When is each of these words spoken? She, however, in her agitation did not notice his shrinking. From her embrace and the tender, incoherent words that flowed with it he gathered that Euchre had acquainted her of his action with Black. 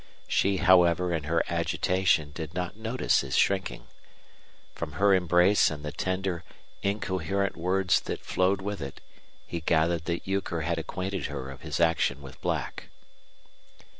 She, 0.27 0.57
however, 0.57 1.13
in 1.13 1.25
her 1.25 1.43
agitation 1.47 2.31
did 2.31 2.55
not 2.55 2.75
notice 2.75 3.21
his 3.21 3.37
shrinking. 3.37 3.85
From 4.73 4.93
her 4.93 5.13
embrace 5.13 5.69
and 5.69 5.85
the 5.85 5.91
tender, 5.91 6.43
incoherent 6.81 7.55
words 7.55 7.99
that 7.99 8.25
flowed 8.25 8.63
with 8.63 8.81
it 8.81 8.99
he 9.45 9.59
gathered 9.61 10.05
that 10.05 10.25
Euchre 10.27 10.61
had 10.61 10.79
acquainted 10.79 11.27
her 11.27 11.51
of 11.51 11.61
his 11.61 11.79
action 11.79 12.23
with 12.23 12.41
Black. 12.41 12.89